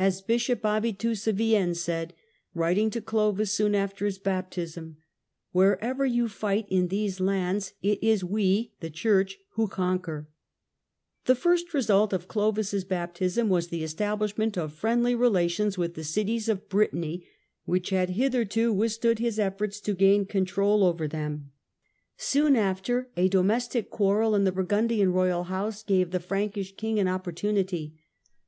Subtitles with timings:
[0.00, 2.12] As Bishop Avitus of Vienne said,
[2.54, 4.96] writing to Clovis soon after his baptism:"
[5.52, 10.26] Wherever you fight in these lands, it is we (the Church) who conquer".
[11.22, 14.34] struggles The first result of Clovis' baptism was the establish!
[14.34, 17.24] Jnndy *" ment of friendly relations with the cities of Brittany,
[17.64, 21.22] which had hitherto withstood his efforts to gain control THE RISE OF THE FRANKS 45
[21.28, 21.52] over them.
[22.16, 27.06] Soon after, a domestic quarrel in the Burgundian royal house gave the Frankish King an
[27.06, 27.94] opportunity.